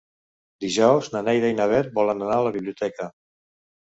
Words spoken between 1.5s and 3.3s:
i na Bet volen anar a la biblioteca.